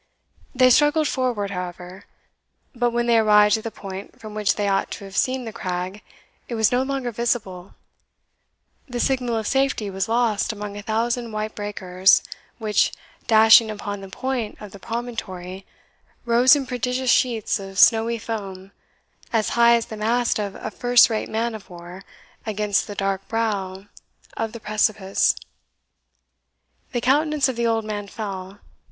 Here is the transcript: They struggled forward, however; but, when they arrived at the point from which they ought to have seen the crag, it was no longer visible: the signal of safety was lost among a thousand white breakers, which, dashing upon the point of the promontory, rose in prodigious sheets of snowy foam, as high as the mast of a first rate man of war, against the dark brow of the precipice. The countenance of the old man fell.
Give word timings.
They 0.55 0.71
struggled 0.71 1.07
forward, 1.07 1.51
however; 1.51 2.05
but, 2.73 2.89
when 2.89 3.05
they 3.05 3.19
arrived 3.19 3.57
at 3.57 3.63
the 3.63 3.69
point 3.69 4.19
from 4.19 4.33
which 4.33 4.55
they 4.55 4.67
ought 4.67 4.89
to 4.93 5.03
have 5.03 5.15
seen 5.15 5.45
the 5.45 5.53
crag, 5.53 6.01
it 6.49 6.55
was 6.55 6.71
no 6.71 6.81
longer 6.81 7.11
visible: 7.11 7.75
the 8.89 8.99
signal 8.99 9.35
of 9.37 9.45
safety 9.45 9.91
was 9.91 10.09
lost 10.09 10.51
among 10.51 10.75
a 10.75 10.81
thousand 10.81 11.31
white 11.31 11.53
breakers, 11.53 12.23
which, 12.57 12.91
dashing 13.27 13.69
upon 13.69 14.01
the 14.01 14.09
point 14.09 14.57
of 14.59 14.71
the 14.71 14.79
promontory, 14.79 15.67
rose 16.25 16.55
in 16.55 16.65
prodigious 16.65 17.11
sheets 17.11 17.59
of 17.59 17.77
snowy 17.77 18.17
foam, 18.17 18.71
as 19.31 19.49
high 19.49 19.75
as 19.75 19.85
the 19.85 19.97
mast 19.97 20.39
of 20.39 20.55
a 20.55 20.71
first 20.71 21.11
rate 21.11 21.29
man 21.29 21.53
of 21.53 21.69
war, 21.69 22.03
against 22.43 22.87
the 22.87 22.95
dark 22.95 23.27
brow 23.27 23.85
of 24.35 24.51
the 24.51 24.59
precipice. 24.59 25.35
The 26.91 27.01
countenance 27.01 27.47
of 27.47 27.55
the 27.55 27.67
old 27.67 27.85
man 27.85 28.07
fell. 28.07 28.61